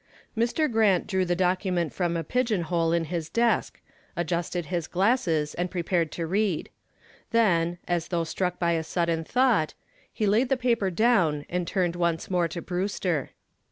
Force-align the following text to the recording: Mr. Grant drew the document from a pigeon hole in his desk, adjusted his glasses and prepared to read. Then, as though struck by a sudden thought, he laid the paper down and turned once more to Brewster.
Mr. 0.35 0.65
Grant 0.71 1.05
drew 1.05 1.25
the 1.25 1.35
document 1.35 1.93
from 1.93 2.17
a 2.17 2.23
pigeon 2.23 2.63
hole 2.63 2.91
in 2.91 3.05
his 3.05 3.29
desk, 3.29 3.79
adjusted 4.15 4.65
his 4.65 4.87
glasses 4.87 5.53
and 5.53 5.69
prepared 5.69 6.11
to 6.13 6.25
read. 6.25 6.71
Then, 7.29 7.77
as 7.87 8.07
though 8.07 8.23
struck 8.23 8.57
by 8.57 8.71
a 8.71 8.83
sudden 8.83 9.23
thought, 9.23 9.75
he 10.11 10.25
laid 10.25 10.49
the 10.49 10.57
paper 10.57 10.89
down 10.89 11.45
and 11.49 11.67
turned 11.67 11.95
once 11.95 12.31
more 12.31 12.47
to 12.47 12.63
Brewster. 12.63 13.29